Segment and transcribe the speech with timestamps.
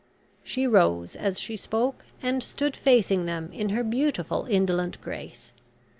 [0.43, 5.53] She rose as she spoke, and stood facing them in her beautiful indolent grace.